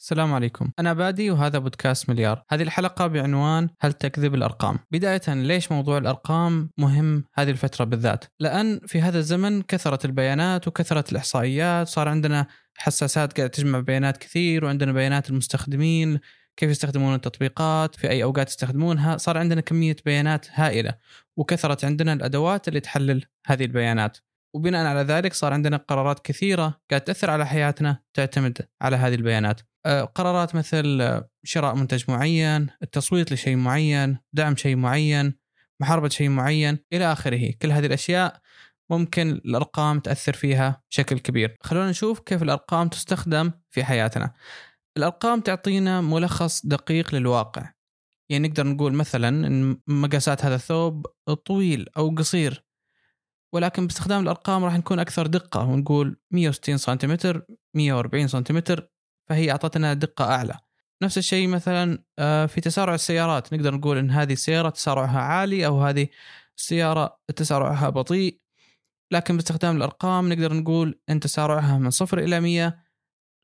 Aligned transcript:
السلام 0.00 0.34
عليكم. 0.34 0.72
أنا 0.78 0.92
بادي 0.92 1.30
وهذا 1.30 1.58
بودكاست 1.58 2.10
مليار. 2.10 2.42
هذه 2.50 2.62
الحلقة 2.62 3.06
بعنوان 3.06 3.68
هل 3.80 3.92
تكذب 3.92 4.34
الأرقام؟ 4.34 4.78
بداية 4.90 5.20
ليش 5.28 5.72
موضوع 5.72 5.98
الأرقام 5.98 6.70
مهم 6.78 7.24
هذه 7.34 7.50
الفترة 7.50 7.84
بالذات؟ 7.84 8.24
لأن 8.40 8.80
في 8.86 9.00
هذا 9.00 9.18
الزمن 9.18 9.62
كثرت 9.62 10.04
البيانات 10.04 10.68
وكثرت 10.68 11.12
الإحصائيات 11.12 11.88
صار 11.88 12.08
عندنا 12.08 12.46
حساسات 12.76 13.36
قاعدة 13.36 13.52
تجمع 13.52 13.80
بيانات 13.80 14.16
كثير 14.16 14.64
وعندنا 14.64 14.92
بيانات 14.92 15.30
المستخدمين 15.30 16.20
كيف 16.56 16.70
يستخدمون 16.70 17.14
التطبيقات 17.14 17.94
في 17.94 18.10
أي 18.10 18.22
أوقات 18.22 18.48
يستخدمونها 18.48 19.16
صار 19.16 19.38
عندنا 19.38 19.60
كمية 19.60 19.96
بيانات 20.04 20.46
هائلة 20.50 20.94
وكثرت 21.36 21.84
عندنا 21.84 22.12
الأدوات 22.12 22.68
اللي 22.68 22.80
تحلل 22.80 23.24
هذه 23.46 23.64
البيانات. 23.64 24.18
وبناء 24.54 24.86
على 24.86 25.00
ذلك 25.00 25.32
صار 25.32 25.52
عندنا 25.52 25.76
قرارات 25.76 26.24
كثيرة 26.24 26.80
قاعد 26.90 27.00
تأثر 27.00 27.30
على 27.30 27.46
حياتنا 27.46 27.98
تعتمد 28.14 28.58
على 28.82 28.96
هذه 28.96 29.14
البيانات. 29.14 29.60
قرارات 29.86 30.54
مثل 30.54 31.00
آه، 31.00 31.30
شراء 31.44 31.74
منتج 31.74 32.04
معين 32.08 32.66
التصويت 32.82 33.32
لشيء 33.32 33.56
معين 33.56 34.18
دعم 34.32 34.56
شيء 34.56 34.76
معين 34.76 35.34
محاربة 35.80 36.08
شيء 36.08 36.28
معين 36.28 36.78
إلى 36.92 37.12
آخره. 37.12 37.52
كل 37.62 37.72
هذه 37.72 37.86
الأشياء 37.86 38.40
ممكن 38.90 39.30
الأرقام 39.30 40.00
تأثر 40.00 40.32
فيها 40.32 40.82
بشكل 40.90 41.18
كبير. 41.18 41.56
خلونا 41.60 41.90
نشوف 41.90 42.20
كيف 42.20 42.42
الأرقام 42.42 42.88
تستخدم 42.88 43.52
في 43.70 43.84
حياتنا. 43.84 44.32
الأرقام 44.96 45.40
تعطينا 45.40 46.00
ملخص 46.00 46.66
دقيق 46.66 47.14
للواقع. 47.14 47.72
يعني 48.30 48.48
نقدر 48.48 48.66
نقول 48.66 48.92
مثلا 48.92 49.28
إن 49.28 49.80
مقاسات 49.86 50.44
هذا 50.44 50.54
الثوب 50.54 51.06
طويل 51.46 51.86
أو 51.96 52.14
قصير 52.14 52.64
ولكن 53.54 53.86
باستخدام 53.86 54.22
الأرقام 54.22 54.64
راح 54.64 54.76
نكون 54.76 54.98
أكثر 54.98 55.26
دقة. 55.26 55.64
ونقول 55.64 56.20
160 56.30 56.76
سنتيمتر 56.76 57.46
140 57.74 58.28
سنتيمتر 58.28 58.89
فهي 59.30 59.50
أعطتنا 59.50 59.94
دقة 59.94 60.24
أعلى. 60.24 60.58
نفس 61.02 61.18
الشيء 61.18 61.48
مثلا 61.48 62.04
آه، 62.18 62.46
في 62.46 62.60
تسارع 62.60 62.94
السيارات. 62.94 63.54
نقدر 63.54 63.74
نقول 63.74 63.98
إن 63.98 64.10
هذه 64.10 64.32
السيارة 64.32 64.68
تسارعها 64.70 65.18
عالي 65.20 65.66
أو 65.66 65.82
هذه 65.82 66.08
السيارة 66.58 67.18
تسارعها 67.36 67.88
بطيء. 67.88 68.40
لكن 69.12 69.36
باستخدام 69.36 69.76
الأرقام 69.76 70.32
نقدر 70.32 70.52
نقول 70.52 71.00
إن 71.10 71.20
تسارعها 71.20 71.78
من 71.78 71.90
صفر 71.90 72.18
إلى 72.18 72.40
100 72.40 72.78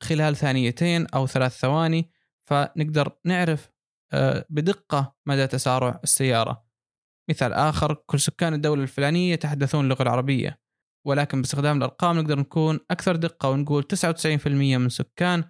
خلال 0.02 0.36
ثانيتين 0.36 1.06
أو 1.06 1.27
ثلاث 1.27 1.58
ثواني. 1.58 2.11
فنقدر 2.44 3.12
نعرف 3.24 3.70
آه، 4.12 4.46
بدقة 4.50 5.14
مدى 5.27 5.46
تسارع 5.46 6.00
السيارة. 6.05 6.66
مثال 7.30 7.52
آخر 7.52 7.94
كل 7.94 8.20
سكان 8.20 8.55
الدولة 8.55 8.83
الفلانية 8.83 9.33
يتحدثون 9.33 9.84
اللغة 9.84 10.02
العربية. 10.02 10.61
ولكن 11.05 11.41
باستخدام 11.41 11.77
الأرقام 11.77 12.18
نقدر 12.18 12.39
نكون 12.39 12.80
أكثر 12.91 13.16
دقة 13.16 13.48
ونقول 13.50 13.83
99% 13.83 14.78
من 14.78 14.89
سكان 14.89 15.44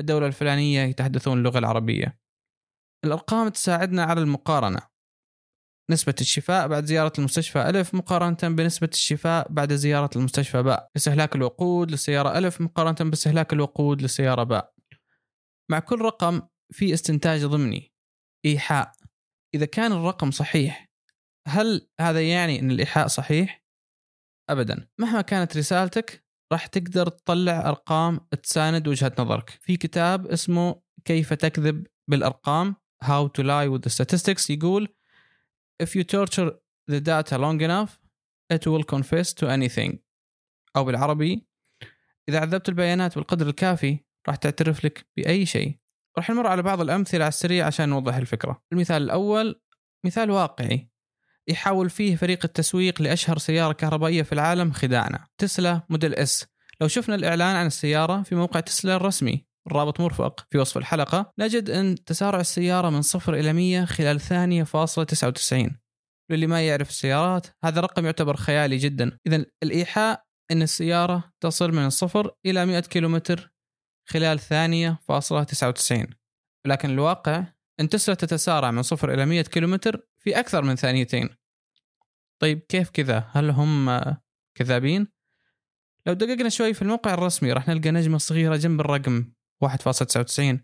الدولة 0.00 0.26
الفلانية 0.26 0.80
يتحدثون 0.80 1.38
اللغة 1.38 1.58
العربية. 1.58 2.18
الأرقام 3.04 3.48
تساعدنا 3.48 4.04
على 4.04 4.20
المقارنة. 4.20 4.80
نسبة 5.90 6.14
الشفاء 6.20 6.68
بعد 6.68 6.84
زيارة 6.84 7.12
المستشفى 7.18 7.58
ألف 7.68 7.94
مقارنة 7.94 8.56
بنسبة 8.56 8.90
الشفاء 8.92 9.52
بعد 9.52 9.72
زيارة 9.72 10.10
المستشفى 10.16 10.62
باء. 10.62 10.90
استهلاك 10.96 11.36
الوقود 11.36 11.90
للسيارة 11.90 12.38
ألف 12.38 12.60
مقارنة 12.60 13.10
باستهلاك 13.10 13.52
الوقود 13.52 14.02
للسيارة 14.02 14.42
باء. 14.42 14.74
مع 15.70 15.78
كل 15.78 16.00
رقم 16.00 16.42
في 16.72 16.94
استنتاج 16.94 17.44
ضمني. 17.44 17.92
إيحاء. 18.44 18.92
إذا 19.54 19.66
كان 19.66 19.92
الرقم 19.92 20.30
صحيح 20.30 20.90
هل 21.48 21.88
هذا 22.00 22.28
يعني 22.28 22.60
أن 22.60 22.70
الإيحاء 22.70 23.06
صحيح؟ 23.06 23.64
ابدا. 24.50 24.88
مهما 24.98 25.20
كانت 25.20 25.56
رسالتك 25.56 26.19
راح 26.52 26.66
تقدر 26.66 27.08
تطلع 27.08 27.68
أرقام 27.68 28.20
تساند 28.42 28.88
وجهة 28.88 29.12
نظرك. 29.18 29.50
في 29.50 29.76
كتاب 29.76 30.26
اسمه 30.26 30.82
كيف 31.04 31.32
تكذب 31.32 31.86
بالأرقام؟ 32.08 32.76
How 33.04 33.28
to 33.28 33.42
lie 33.42 33.68
with 33.68 33.82
the 33.82 33.90
statistics 33.90 34.50
يقول 34.50 34.88
if 35.82 35.86
you 35.86 36.04
torture 36.04 36.50
the 36.90 37.00
data 37.00 37.38
long 37.38 37.60
enough 37.60 37.98
it 38.52 38.66
will 38.66 38.84
confess 38.84 39.32
to 39.32 39.46
anything. 39.46 39.96
أو 40.76 40.84
بالعربي 40.84 41.46
إذا 42.28 42.40
عذبت 42.40 42.68
البيانات 42.68 43.14
بالقدر 43.14 43.48
الكافي 43.48 43.98
راح 44.28 44.36
تعترف 44.36 44.84
لك 44.84 45.06
بأي 45.16 45.46
شيء. 45.46 45.78
راح 46.18 46.30
نمر 46.30 46.46
على 46.46 46.62
بعض 46.62 46.80
الأمثلة 46.80 47.24
على 47.24 47.28
السريع 47.28 47.66
عشان 47.66 47.88
نوضح 47.88 48.14
الفكرة. 48.14 48.62
المثال 48.72 49.02
الأول 49.02 49.60
مثال 50.06 50.30
واقعي. 50.30 50.90
يحاول 51.48 51.90
فيه 51.90 52.16
فريق 52.16 52.40
التسويق 52.44 53.02
لأشهر 53.02 53.38
سيارة 53.38 53.72
كهربائية 53.72 54.22
في 54.22 54.32
العالم 54.32 54.72
خداعنا. 54.72 55.26
تسلا 55.38 55.82
موديل 55.90 56.14
إس. 56.14 56.46
لو 56.80 56.88
شفنا 56.88 57.14
الإعلان 57.14 57.56
عن 57.56 57.66
السيارة 57.66 58.22
في 58.22 58.34
موقع 58.34 58.60
تسلا 58.60 58.96
الرسمي. 58.96 59.44
الرابط 59.66 60.00
مرفق. 60.00 60.46
في 60.50 60.58
وصف 60.58 60.78
الحلقة 60.78 61.32
نجد 61.38 61.70
أن 61.70 62.04
تسارع 62.04 62.40
السيارة 62.40 62.90
من 62.90 63.02
صفر 63.02 63.34
إلى 63.34 63.52
100 63.52 63.84
خلال 63.84 64.20
ثانية 64.20 64.62
فاصلة 64.62 65.04
99 65.04 65.76
للي 66.30 66.46
ما 66.46 66.66
يعرف 66.66 66.88
السيارات 66.88 67.46
هذا 67.64 67.78
الرقم 67.78 68.04
يعتبر 68.04 68.36
خيالي 68.36 68.76
جدا. 68.76 69.18
إذا 69.26 69.44
الإيحاء 69.62 70.24
أن 70.50 70.62
السيارة 70.62 71.32
تصل 71.40 71.72
من 71.72 71.86
الصفر 71.86 72.30
إلى 72.46 72.66
100 72.66 72.80
كيلومتر 72.80 73.52
خلال 74.08 74.38
ثانية 74.38 74.98
فاصلة 75.08 75.44
99 75.44 76.06
لكن 76.66 76.90
الواقع 76.90 77.44
أن 77.80 77.88
تسلا 77.88 78.14
تتسارع 78.14 78.70
من 78.70 78.82
صفر 78.82 79.14
إلى 79.14 79.26
100 79.26 79.42
كيلومتر 79.42 80.06
في 80.20 80.40
أكثر 80.40 80.62
من 80.62 80.76
ثانيتين. 80.76 81.28
طيب 82.38 82.58
كيف 82.58 82.90
كذا؟ 82.90 83.30
هل 83.32 83.50
هم 83.50 84.00
كذابين؟ 84.54 85.08
لو 86.06 86.12
دققنا 86.12 86.48
شوي 86.48 86.74
في 86.74 86.82
الموقع 86.82 87.14
الرسمي 87.14 87.52
راح 87.52 87.68
نلقى 87.68 87.90
نجمة 87.90 88.18
صغيرة 88.18 88.56
جنب 88.56 88.80
الرقم 88.80 89.32
1.99 89.64 90.58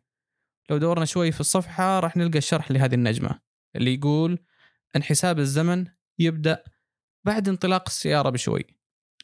لو 0.71 0.79
دورنا 0.79 1.05
شوي 1.05 1.33
في 1.33 1.41
الصفحة 1.41 2.01
راح 2.01 2.17
نلقى 2.17 2.39
الشرح 2.39 2.71
لهذه 2.71 2.95
النجمة 2.95 3.41
اللي 3.77 3.95
يقول 3.95 4.39
أن 4.97 5.03
حساب 5.03 5.39
الزمن 5.39 5.87
يبدأ 6.19 6.65
بعد 7.25 7.49
انطلاق 7.49 7.85
السيارة 7.87 8.31
بشوي. 8.31 8.65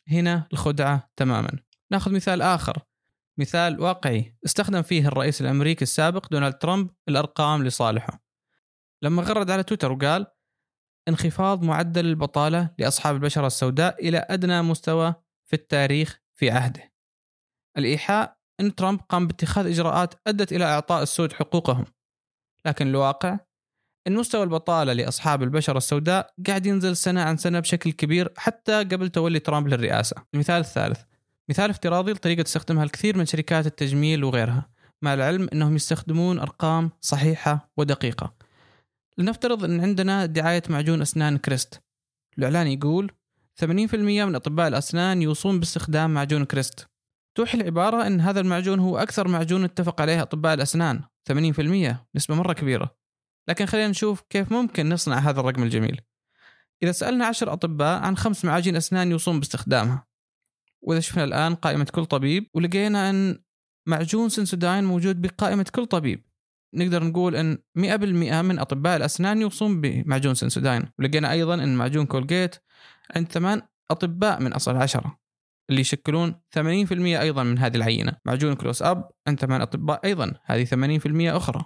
هنا 0.08 0.48
الخدعة 0.52 1.10
تماما. 1.16 1.58
ناخذ 1.90 2.12
مثال 2.12 2.42
آخر. 2.42 2.78
مثال 3.38 3.80
واقعي 3.80 4.36
استخدم 4.44 4.82
فيه 4.82 5.08
الرئيس 5.08 5.40
الأمريكي 5.40 5.82
السابق 5.82 6.28
دونالد 6.30 6.54
ترامب 6.54 6.90
الأرقام 7.08 7.64
لصالحه. 7.64 8.24
لما 9.02 9.22
غرد 9.22 9.50
على 9.50 9.62
تويتر 9.62 9.92
وقال 9.92 10.26
انخفاض 11.08 11.64
معدل 11.64 12.06
البطالة 12.06 12.70
لأصحاب 12.78 13.14
البشرة 13.14 13.46
السوداء 13.46 14.08
إلى 14.08 14.26
أدنى 14.30 14.62
مستوى 14.62 15.14
في 15.44 15.52
التاريخ 15.52 16.20
في 16.34 16.50
عهده. 16.50 16.92
الإيحاء 17.78 18.36
أن 18.60 18.74
ترامب 18.74 19.00
قام 19.08 19.26
باتخاذ 19.26 19.66
إجراءات 19.66 20.14
أدت 20.26 20.52
إلى 20.52 20.64
إعطاء 20.64 21.02
السود 21.02 21.32
حقوقهم. 21.32 21.84
لكن 22.66 22.88
الواقع 22.88 23.38
أن 24.06 24.14
مستوى 24.14 24.42
البطالة 24.42 24.92
لأصحاب 24.92 25.42
البشرة 25.42 25.78
السوداء 25.78 26.34
قاعد 26.46 26.66
ينزل 26.66 26.96
سنة 26.96 27.22
عن 27.22 27.36
سنة 27.36 27.60
بشكل 27.60 27.92
كبير 27.92 28.32
حتى 28.36 28.78
قبل 28.78 29.08
تولي 29.08 29.38
ترامب 29.38 29.68
للرئاسة. 29.68 30.16
المثال 30.34 30.60
الثالث 30.60 31.00
مثال 31.48 31.70
افتراضي 31.70 32.12
لطريقة 32.12 32.42
تستخدمها 32.42 32.84
الكثير 32.84 33.18
من 33.18 33.26
شركات 33.26 33.66
التجميل 33.66 34.24
وغيرها 34.24 34.68
مع 35.02 35.14
العلم 35.14 35.48
أنهم 35.52 35.76
يستخدمون 35.76 36.38
أرقام 36.38 36.90
صحيحة 37.00 37.72
ودقيقة 37.76 38.34
لنفترض 39.18 39.64
أن 39.64 39.80
عندنا 39.80 40.26
دعاية 40.26 40.62
معجون 40.68 41.02
أسنان 41.02 41.38
كريست. 41.38 41.82
الإعلان 42.38 42.66
يقول 42.66 43.12
80% 43.60 44.24
من 44.24 44.34
أطباء 44.34 44.68
الأسنان 44.68 45.22
يوصون 45.22 45.60
باستخدام 45.60 46.14
معجون 46.14 46.44
كريست. 46.44 46.88
توحي 47.34 47.58
العبارة 47.58 48.06
أن 48.06 48.20
هذا 48.20 48.40
المعجون 48.40 48.78
هو 48.78 48.98
أكثر 48.98 49.28
معجون 49.28 49.64
اتفق 49.64 50.00
عليه 50.00 50.22
أطباء 50.22 50.54
الأسنان. 50.54 51.02
80% 51.24 52.06
نسبة 52.14 52.34
مرة 52.34 52.52
كبيرة. 52.52 52.96
لكن 53.48 53.66
خلينا 53.66 53.88
نشوف 53.88 54.22
كيف 54.30 54.52
ممكن 54.52 54.88
نصنع 54.88 55.18
هذا 55.18 55.40
الرقم 55.40 55.62
الجميل. 55.62 56.00
إذا 56.82 56.92
سألنا 56.92 57.26
عشر 57.26 57.52
أطباء 57.52 58.02
عن 58.02 58.16
خمس 58.16 58.44
معاجين 58.44 58.76
أسنان 58.76 59.10
يوصون 59.10 59.40
باستخدامها. 59.40 60.06
وإذا 60.82 61.00
شفنا 61.00 61.24
الآن 61.24 61.54
قائمة 61.54 61.84
كل 61.84 62.04
طبيب 62.04 62.50
ولقينا 62.54 63.10
أن 63.10 63.38
معجون 63.86 64.28
سنسوداين 64.28 64.84
موجود 64.84 65.20
بقائمة 65.22 65.66
كل 65.72 65.86
طبيب. 65.86 66.31
نقدر 66.74 67.04
نقول 67.04 67.36
إن 67.36 67.58
100% 67.78 68.42
من 68.42 68.58
أطباء 68.58 68.96
الأسنان 68.96 69.40
يوصون 69.40 69.80
بمعجون 69.80 70.34
سنسوداين 70.34 70.82
ولقينا 70.98 71.32
أيضا 71.32 71.54
إن 71.54 71.76
معجون 71.76 72.06
كولجيت 72.06 72.56
عند 73.16 73.32
ثمان 73.32 73.62
أطباء 73.90 74.40
من 74.40 74.52
أصل 74.52 74.76
عشرة 74.76 75.22
اللي 75.70 75.80
يشكلون 75.80 76.40
80% 76.50 77.20
أيضا 77.20 77.42
من 77.42 77.58
هذه 77.58 77.76
العينة. 77.76 78.16
معجون 78.24 78.54
Close 78.54 78.82
Up 78.82 79.10
عند 79.28 79.40
ثمان 79.40 79.60
أطباء 79.60 80.00
أيضا 80.04 80.34
هذه 80.44 80.64
80% 80.64 81.36
أخرى. 81.36 81.64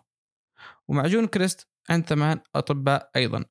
ومعجون 0.88 1.26
كريست 1.26 1.69
عند 1.91 2.06
ثمان 2.06 2.41
أطباء 2.55 3.11
أيضا. 3.17 3.44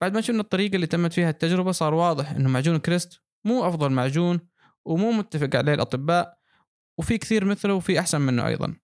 بعد 0.00 0.14
ما 0.14 0.20
شفنا 0.20 0.40
الطريقة 0.40 0.74
اللي 0.74 0.86
تمت 0.86 1.12
فيها 1.12 1.30
التجربة 1.30 1.72
صار 1.72 1.94
واضح 1.94 2.30
إنه 2.30 2.48
معجون 2.48 2.78
كريست 2.78 3.22
مو 3.44 3.68
أفضل 3.68 3.92
معجون 3.92 4.40
ومو 4.84 5.12
متفق 5.12 5.56
عليه 5.56 5.74
الأطباء 5.74 6.38
وفي 6.98 7.18
كثير 7.18 7.44
مثله 7.44 7.74
وفي 7.74 8.00
أحسن 8.00 8.20
منه 8.20 8.46
أيضا. 8.46 8.76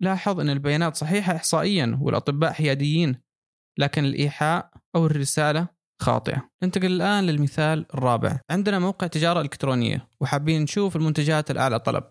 لاحظ 0.00 0.40
أن 0.40 0.50
البيانات 0.50 0.96
صحيحة 0.96 1.36
إحصائيا 1.36 1.98
والأطباء 2.02 2.52
حياديين 2.52 3.16
لكن 3.78 4.04
الإيحاء 4.04 4.70
أو 4.96 5.06
الرسالة 5.06 5.68
خاطئة. 6.02 6.48
ننتقل 6.62 6.86
الآن 6.86 7.26
للمثال 7.26 7.86
الرابع. 7.94 8.40
عندنا 8.50 8.78
موقع 8.78 9.06
تجارة 9.06 9.40
إلكترونية 9.40 10.08
وحابين 10.20 10.62
نشوف 10.62 10.96
المنتجات 10.96 11.50
الأعلى 11.50 11.78
طلب. 11.78 12.04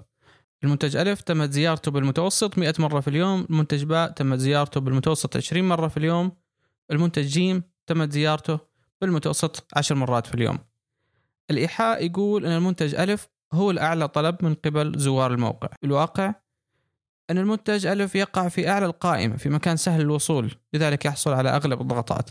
المنتج 0.64 0.98
ألف 0.98 1.22
تمت 1.22 1.52
زيارته 1.52 1.92
بالمتوسط 1.92 2.58
100 2.58 2.74
مرة 2.80 3.00
في 3.00 3.08
اليوم 3.08 3.48
المنتج 3.50 3.84
باء 3.84 4.12
تمت 4.12 4.40
زيارته 4.40 4.82
بالمتوسط 4.82 5.38
20 5.38 5.64
مرة 5.64 5.88
في 5.88 5.98
اليوم 5.98 6.32
المنتج 6.92 7.26
جيم 7.26 7.64
تمت 7.88 8.12
زيارته 8.12 8.60
بالمتوسط 9.02 9.68
10 9.76 9.96
مرات 9.96 10.28
في 10.28 10.36
اليوم. 10.36 10.58
الإيحاء 11.52 12.06
يقول 12.06 12.46
أن 12.46 12.52
المنتج 12.52 12.96
ألف 12.96 13.30
هو 13.54 13.72
الأعلى 13.72 14.08
طلب 14.08 14.38
من 14.42 14.54
قبل 14.54 15.00
زوار 15.00 15.34
الموقع. 15.34 15.70
بالواقع 15.82 16.34
أن 17.30 17.38
المنتج 17.38 17.86
ألف 17.86 18.16
يقع 18.16 18.48
في 18.48 18.70
أعلى 18.70 18.86
القائمة 18.86 19.38
في 19.38 19.50
مكان 19.50 19.78
سهل 19.78 20.02
الوصول 20.02 20.56
لذلك 20.74 21.06
يحصل 21.06 21.34
على 21.34 21.50
أغلب 21.50 21.82
الضغطات. 21.82 22.30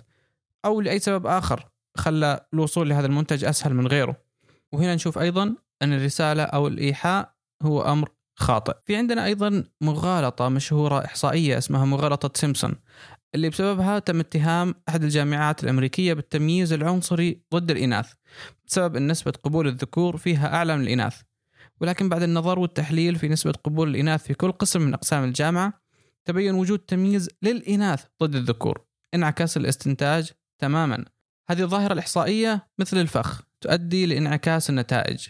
أو 0.65 0.81
لأي 0.81 0.99
سبب 0.99 1.27
آخر 1.27 1.69
خلى 1.97 2.47
الوصول 2.55 2.89
لهذا 2.89 3.07
المنتج 3.07 3.45
أسهل 3.45 3.75
من 3.75 3.87
غيره. 3.87 4.17
وهنا 4.73 4.95
نشوف 4.95 5.19
أيضا 5.19 5.55
أن 5.83 5.93
الرسالة 5.93 6.43
أو 6.43 6.69
الإيحاء 6.69 7.35
هو 7.63 7.83
أمر 7.83 8.09
خاطئ. 8.39 8.75
في 8.85 8.97
عندنا 8.97 9.25
أيضا 9.25 9.65
مغالطة 9.81 10.49
مشهورة 10.49 11.05
إحصائية 11.05 11.59
اسمها 11.59 11.85
مغالطة 11.85 12.31
سيمسون 12.35 12.75
اللي 13.35 13.49
بسببها 13.49 13.99
تم 13.99 14.21
اتهام 14.21 14.75
أحد 14.89 15.03
الجامعات 15.03 15.65
الأمريكية 15.65 16.15
بالتمييز 16.15 16.73
العنصري 16.73 17.41
ضد 17.55 17.71
الإناث 17.71 18.13
بسبب 18.67 18.97
أن 18.97 19.07
نسبة 19.11 19.33
قبول 19.43 19.69
الذكور 19.69 20.17
فيها 20.17 20.55
أعلى 20.55 20.77
من 20.77 20.83
الإناث. 20.83 21.21
ولكن 21.81 22.09
بعد 22.09 22.23
النظر 22.23 22.59
والتحليل 22.59 23.17
في 23.17 23.29
نسبة 23.29 23.53
قبول 23.53 23.89
الإناث 23.89 24.27
في 24.27 24.35
كل 24.35 24.53
قسم 24.53 24.83
من 24.83 24.95
أقسام 24.95 25.25
الجامعة 25.25 25.83
تبين 26.25 26.55
وجود 26.55 26.79
تمييز 26.79 27.29
للإناث 27.43 28.05
ضد 28.23 28.35
الذكور 28.35 28.85
انعكاس 29.15 29.57
الاستنتاج 29.57 30.31
تماما. 30.59 31.05
هذه 31.51 31.63
الظاهرة 31.63 31.93
الإحصائية 31.93 32.69
مثل 32.79 32.99
الفخ 32.99 33.43
تؤدي 33.61 34.07
لانعكاس 34.07 34.71
النتائج. 34.71 35.29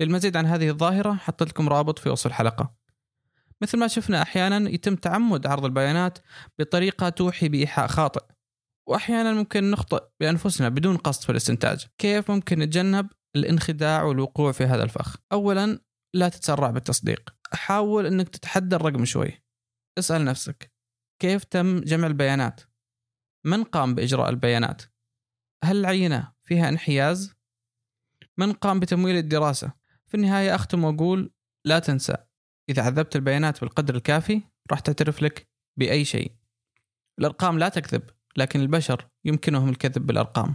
للمزيد 0.00 0.36
عن 0.36 0.46
هذه 0.46 0.68
الظاهرة 0.68 1.12
حطيت 1.12 1.48
لكم 1.48 1.68
رابط 1.68 1.98
في 1.98 2.08
وصف 2.08 2.26
الحلقة. 2.26 2.74
مثل 3.62 3.78
ما 3.78 3.86
شفنا 3.86 4.22
أحيانا 4.22 4.70
يتم 4.70 4.96
تعمد 4.96 5.46
عرض 5.46 5.64
البيانات 5.64 6.18
بطريقة 6.58 7.08
توحي 7.08 7.48
بإيحاء 7.48 7.86
خاطئ. 7.86 8.24
وأحيانا 8.88 9.32
ممكن 9.32 9.70
نخطئ 9.70 10.02
بأنفسنا 10.20 10.68
بدون 10.68 10.96
قصد 10.96 11.22
في 11.22 11.30
الاستنتاج. 11.30 11.86
كيف 11.98 12.30
ممكن 12.30 12.58
نتجنب 12.58 13.06
الانخداع 13.36 14.02
والوقوع 14.02 14.52
في 14.52 14.64
هذا 14.64 14.82
الفخ. 14.82 15.16
أولا 15.32 15.78
لا 16.14 16.28
تتسرع 16.28 16.70
بالتصديق. 16.70 17.34
حاول 17.52 18.06
أنك 18.06 18.28
تتحدى 18.28 18.76
الرقم 18.76 19.04
شوي. 19.04 19.42
اسأل 19.98 20.24
نفسك 20.24 20.72
كيف 21.22 21.44
تم 21.44 21.80
جمع 21.80 22.06
البيانات؟ 22.06 22.60
من 23.44 23.64
قام 23.64 23.94
بإجراء 23.94 24.30
البيانات؟ 24.30 24.82
هل 25.64 25.76
العينة 25.76 26.32
فيها 26.42 26.68
انحياز؟ 26.68 27.34
من 28.38 28.52
قام 28.52 28.80
بتمويل 28.80 29.16
الدراسة؟ 29.16 29.72
في 30.06 30.14
النهاية 30.14 30.54
أختم 30.54 30.84
وأقول 30.84 31.32
لا 31.64 31.78
تنسى 31.78 32.16
إذا 32.68 32.82
عذبت 32.82 33.16
البيانات 33.16 33.60
بالقدر 33.60 33.94
الكافي 33.94 34.42
راح 34.70 34.80
تعترف 34.80 35.22
لك 35.22 35.48
بأي 35.76 36.04
شيء. 36.04 36.32
الأرقام 37.18 37.58
لا 37.58 37.68
تكذب 37.68 38.02
لكن 38.36 38.60
البشر 38.60 39.08
يمكنهم 39.24 39.68
الكذب 39.68 40.06
بالأرقام. 40.06 40.54